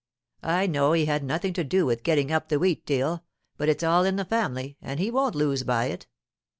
[0.41, 3.23] I know he had nothing to do with getting up the wheat deal;
[3.55, 6.07] but it's all in the family, and he won't lose by it.